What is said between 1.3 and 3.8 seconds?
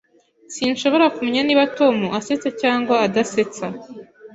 niba Tom asetsa cyangwa adasetsa.